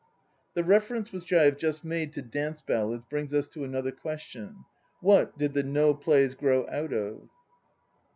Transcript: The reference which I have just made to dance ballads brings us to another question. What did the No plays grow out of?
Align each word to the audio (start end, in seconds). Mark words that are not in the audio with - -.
The 0.55 0.63
reference 0.63 1.11
which 1.11 1.31
I 1.31 1.43
have 1.43 1.57
just 1.57 1.83
made 1.85 2.11
to 2.13 2.23
dance 2.23 2.63
ballads 2.63 3.03
brings 3.07 3.35
us 3.35 3.47
to 3.49 3.63
another 3.63 3.91
question. 3.91 4.65
What 4.99 5.37
did 5.37 5.53
the 5.53 5.61
No 5.61 5.93
plays 5.93 6.33
grow 6.33 6.67
out 6.69 6.91
of? 6.91 7.29